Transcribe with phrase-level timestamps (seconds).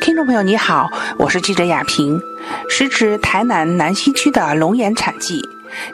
[0.00, 2.20] 听众朋友你好，我是记者雅萍。
[2.68, 5.40] 时值台南南西区的龙眼产季，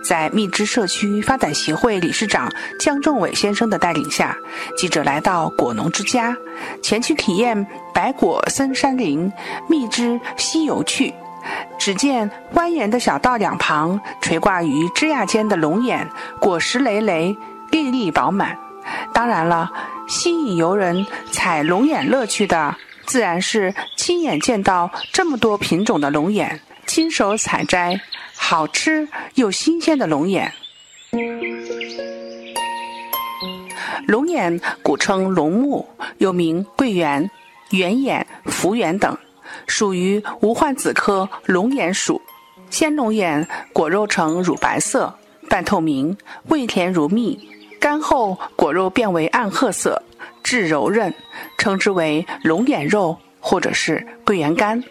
[0.02, 4.37] 在蜜汁社区发展协会理事长江仲伟先生的带领下，
[4.77, 6.37] 记者来到果农之家，
[6.83, 9.32] 前去体验白果森山林
[9.68, 11.12] 蜜汁西游趣。
[11.79, 16.09] 只见蜿蜒的小道两旁垂挂于枝桠间的龙眼，
[16.41, 17.37] 果实累累，
[17.71, 18.57] 粒粒饱满。
[19.12, 19.71] 当然了，
[20.07, 22.75] 吸引游人采龙眼乐趣的。
[23.05, 28.00] 自然是亲眼见到这么多品种的龙眼，亲手采摘
[28.35, 30.53] 好吃又新鲜的龙眼。
[34.09, 37.31] 龙眼古称龙目，又名桂圆、
[37.70, 39.17] 圆眼、福圆等，
[39.69, 42.20] 属于无患子科龙眼属。
[42.70, 45.17] 鲜龙眼果肉呈乳白色，
[45.48, 46.17] 半透明，
[46.48, 47.39] 味甜如蜜；
[47.78, 50.03] 干后果肉变为暗褐色。
[50.42, 51.14] 质柔韧，
[51.56, 54.83] 称之为龙眼肉或者是桂圆干，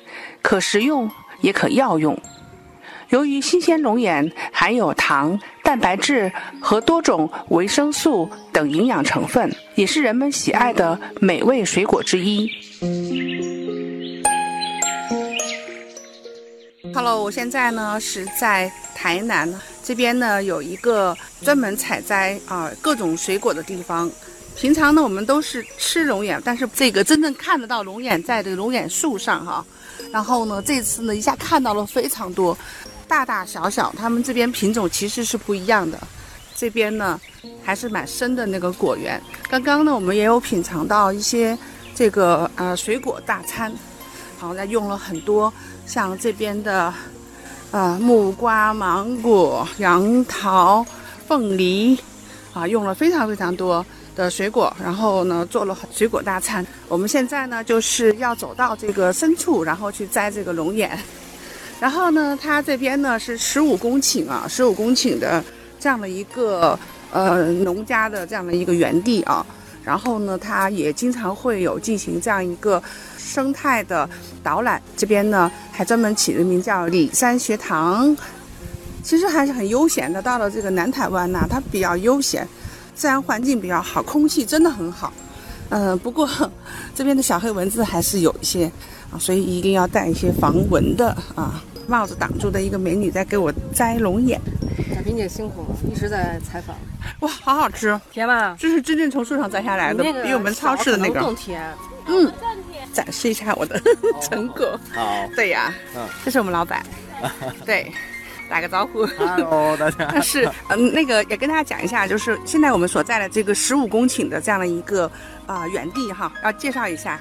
[0.42, 2.16] 可食用也可药用。
[3.10, 12.50] 由于新鲜龙眼含有糖、蛋白质和多种维生素等营养成分，也是人们喜爱的美味水果之一。
[16.94, 19.50] Hello，我现在呢是在台南
[19.82, 24.12] 这边呢有一个专门采摘啊各种水果的地方。
[24.56, 29.66] 平常呢，我们都是吃龙眼，但是这个真正看得到龙眼在这个龙眼树上哈。
[30.12, 32.56] 然后呢，这次呢一下看到了非常多，
[33.08, 35.98] 大大小小，他们这边品种其实是不一样的。
[36.56, 37.20] 这边呢
[37.64, 39.20] 还是蛮深的那个果园。
[39.50, 41.58] 刚刚呢，我们也有品尝到一些
[41.96, 43.74] 这个呃水果大餐，
[44.38, 45.52] 好，那用了很多
[45.88, 46.94] 像这边的
[47.72, 50.86] 呃木瓜、芒果、杨桃、
[51.28, 51.98] 凤梨，
[52.54, 53.84] 啊，用了非常非常多。
[54.16, 56.66] 的水果，然后呢做了水果大餐。
[56.88, 60.98] 我们现在呢就是要走到这个深处，然后去摘这个龙眼。
[61.80, 65.44] 然后呢，它这边呢是十五公顷啊，十五公顷的
[65.80, 66.78] 这样的一个
[67.12, 69.46] 呃农家的这样的一个园地啊。
[69.84, 72.82] 然后呢，它也经常会有进行这样一个
[73.18, 74.08] 生态的
[74.44, 74.80] 导览。
[74.96, 78.16] 这边呢还专门起了名叫里山学堂，
[79.02, 80.22] 其实还是很悠闲的。
[80.22, 82.48] 到了这个南台湾呢，它比较悠闲。
[82.94, 85.12] 自然环境比较好，空气真的很好，
[85.70, 86.28] 嗯，不过
[86.96, 88.72] 这边的小黑蚊子还是有一些
[89.12, 94.40] 啊，所以一定要戴一些防蚊的啊帽子挡住的一个美女在给我摘龙眼。
[94.96, 96.76] 小萍姐辛苦了，一直在采访。
[97.22, 98.56] 哇，好好吃，甜吗？
[98.60, 101.62] 这是真正从树上摘下来的，比我们超市的那个更甜。
[102.08, 102.32] 嗯，
[102.94, 103.82] 展示一下我的
[104.22, 104.80] 成果。
[104.94, 106.86] 好，对呀，嗯，这是我们老板，
[107.66, 107.92] 对。
[108.52, 110.12] 打个招呼，Hello，大家。
[110.20, 115.10] 是，嗯，那个也跟大家讲一下，就是现在我们所在的这个十五公顷的这样的一个
[115.46, 117.18] 啊园地哈，要介绍一下。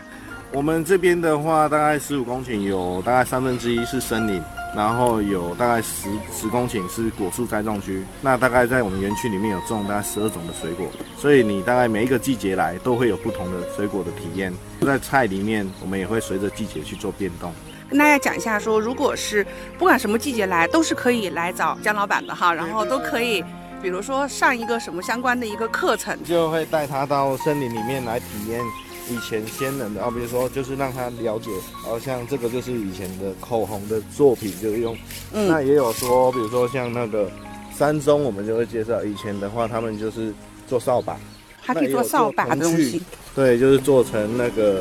[0.52, 4.42] 我们这边的话，大概十五公顷，有大概三分之一是森林，
[4.74, 8.04] 然后有大概十十公顷是果树栽种区。
[8.20, 14.52] 那大概在我们园区里面有种大概十二种的水果，所以你大概每一个季节来都会有不同的水果的体验。
[14.84, 17.54] 在菜里面，我们也会随着季节去做变动。
[17.90, 19.44] 跟大家讲一下，说如果是
[19.76, 23.44] 不管什么季节来，都是可以来找姜老板的哈，然后都可以，
[23.82, 28.60] 比如说上一个什么相关的一个课程，就会带他到森林里面来体验
[29.08, 31.50] 以前先人的，啊，比如说就是让他了解，
[31.82, 34.96] 然后像这个就是以前的口红的作品，就用，
[35.32, 37.28] 嗯，那也有说，比如说像那个
[37.76, 40.32] 山中，我们就会介绍以前的话，他们就是
[40.68, 41.16] 做扫把，
[41.60, 43.02] 还可以做扫把的东西，
[43.34, 44.80] 对，就是做成那个，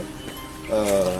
[0.69, 1.11] 呃。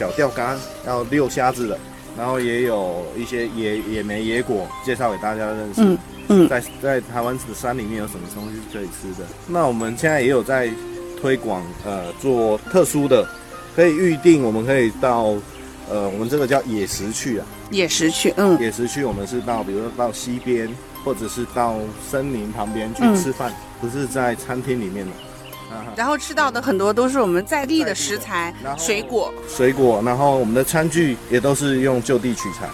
[0.00, 1.78] 小钓竿要遛虾子的，
[2.16, 5.82] 然后也有一些野野莓、野果介绍给大家认识。
[5.82, 9.28] 嗯嗯，在在台湾的山里面有什么东西是可以吃的？
[9.46, 10.70] 那我们现在也有在
[11.20, 13.28] 推广，呃，做特殊的，
[13.76, 15.34] 可以预定，我们可以到，
[15.90, 17.44] 呃，我们这个叫野食去啊。
[17.70, 20.66] 野食去，嗯，野食去，我们是到，比如说到溪边，
[21.04, 21.74] 或者是到
[22.10, 25.12] 森林旁边去吃饭，不是在餐厅里面的。
[25.96, 32.68] 然后吃到的很多都是我们在地的食材，水果，水果，然后我们的餐具也都是用就地取材，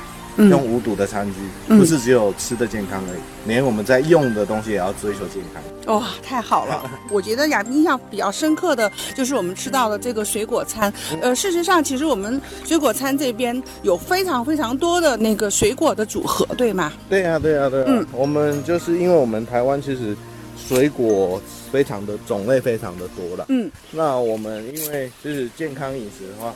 [0.45, 5.97] 用无毒的餐具，不是只有吃的健康而已，连我们在用的东西也要追求健康。
[5.97, 6.83] 哇，太好了！
[7.11, 10.93] 我觉得雅冰印象比较深刻的就是我们吃到的这个水果餐。
[11.23, 16.93] 呃，事实上，其实我们水果餐这边有非常非常多的那个水果的组合，对吗？
[17.09, 17.85] 对呀，对呀，对。
[17.87, 20.17] 嗯，我们就是因为我们台湾其实
[20.57, 21.41] 水果。
[21.73, 26.55] 非常的种类非常的多了，嗯，那我们因为就是健康饮食的话，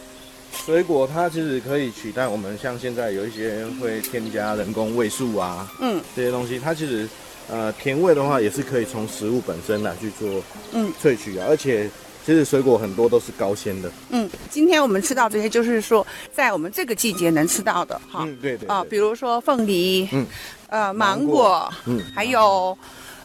[0.64, 7.08] 水果它其实可以取代我们像现在有一些会添加人工味素啊，嗯，这些东西，它其实
[7.48, 10.42] 呃甜味的话也是可以从食物本身来去做，
[10.72, 11.88] 嗯，萃取啊，而且
[12.24, 13.90] 其实水果很多都是高纤的。
[14.10, 18.24] 嗯，今天我们吃到这些，就是说在我们这个季节能吃到的哈。
[18.24, 20.26] 嗯，对对啊，比如说凤梨，嗯，
[20.68, 22.76] 呃，芒果，嗯，还有，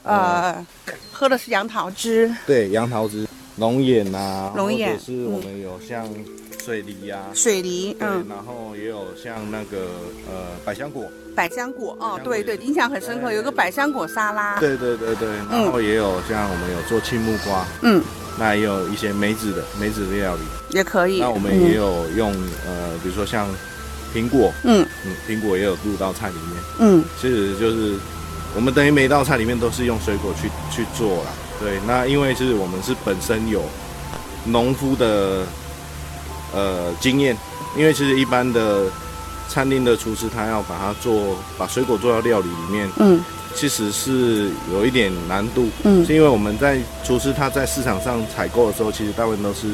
[0.05, 0.65] 呃，
[1.11, 2.31] 喝的是杨桃汁。
[2.45, 6.07] 对，杨桃汁、龙眼啊，龙眼是我们有像
[6.63, 9.87] 水梨呀、水梨，嗯，然后也有像那个
[10.29, 11.05] 呃百香果，
[11.35, 14.59] 百香果，哦，果对对，印象很深刻，有个百香果沙拉。
[14.59, 18.03] 对对对对，然后也有像我们有做青木瓜，嗯，
[18.37, 20.41] 那也有一些梅子的梅子的料理，
[20.71, 21.19] 也可以。
[21.19, 22.31] 那我们也有用
[22.67, 23.47] 呃，比如说像
[24.13, 24.85] 苹果，嗯。
[25.05, 27.03] 嗯，苹果也有入到菜里面，嗯。
[27.21, 27.95] 其实就是
[28.55, 31.31] 我们等于每道菜里面都是用水果去去做啦。
[31.59, 33.61] 对，那因为是我们是本身有
[34.45, 35.43] 农夫的
[36.53, 37.37] 呃经验，
[37.77, 38.85] 因为其实一般的
[39.49, 43.23] 餐厅的厨师他要把它做把水果做到料理里面，嗯。
[43.57, 46.05] 其实是有一点难度，嗯。
[46.05, 49.67] 是因为我们在厨师他在市场上采购的时候，其实大部分都是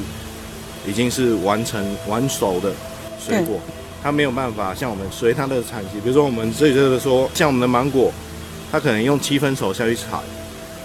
[0.85, 2.71] 已经是完成完熟的
[3.19, 3.59] 水果，
[4.03, 8.11] 他没有办法像我们随它的产期，比如说我们这里就是说，像我们的芒果，
[8.71, 10.19] 它可能用七分熟下去采，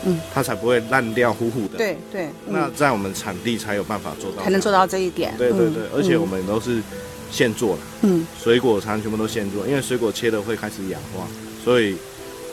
[0.04, 4.72] 嗯，它才不会烂掉糊糊的。，对对，嗯，那在我们产地才有办法做到，才能做。
[4.72, 5.34] 到这一点。
[5.38, 6.82] 对对对，嗯而且我们都是
[7.30, 11.26] 现做的，嗯水果餐全部都现做，因为水果切的会开始氧化，
[11.64, 11.96] 所以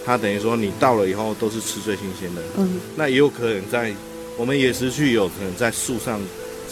[0.06, 2.42] 它等于说你到了以后都是吃最新鲜的。
[2.58, 3.92] 嗯那也有可能在
[4.38, 6.20] 我们野食区有可能在树上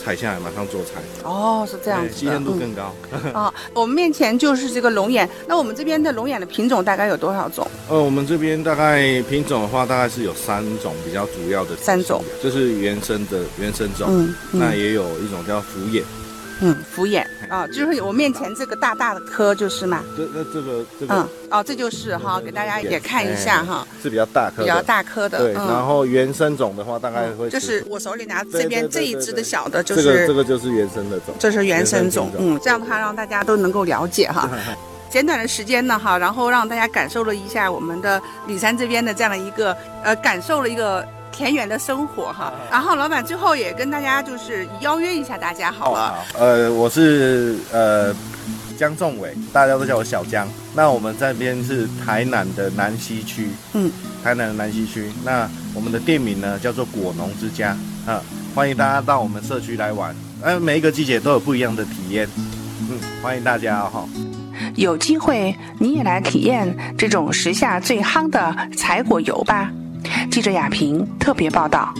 [0.04, 2.94] 采下来马上做菜，哦，是这样新鲜度嗯更高。
[3.40, 5.30] 啊，我们面前就是这个龙眼。
[5.48, 7.68] 那我们这边的龙眼的品种大概有多少种？
[7.88, 14.60] 呃，我们这边大概品种的话，大概是有三种比较主要的，三种，就是原生的原生种，嗯嗯。
[14.60, 16.04] 那也有一种叫福眼，
[16.62, 20.04] 嗯，福眼啊，就是我面前这个大大的颗就是嘛。
[20.16, 25.40] 这那这个这个、嗯，哦，这就是哈，给大家也看一下哈，是比较大颗，比较大颗的。
[25.40, 34.50] 对，然嗯，后原生种的话，大概会就是我手里拿这边这一只的小的，就这个这个就是原生的种，这是原生种嗯，这样的话让大家都能够了解哈。
[35.10, 42.54] 简短的时间呢，哈，然后让大家感受了一下我们的李山这边的这样的一个呃，感受了一个田园的生活哈。
[42.70, 46.00] 然后老板最后也跟大家就是邀约一下大家好了。
[46.00, 48.14] 好，呃，我是呃
[48.78, 50.48] 江仲伟，大家都叫我小江。
[50.74, 53.92] 那我们这边是台南的南西区，嗯，
[54.24, 55.12] 台南的南西区。
[55.24, 58.22] 那我们的店名呢叫做果农之家，啊，
[58.56, 60.16] 欢迎大家到我们社区来玩。
[60.42, 62.28] 呃，每一个季节都有不一样的体验，
[62.90, 64.08] 嗯，欢迎大家哈、
[64.76, 69.70] 有机会你也来体验这种时下最夯的采果游吧。
[70.30, 71.94] 记者亚平特别报道。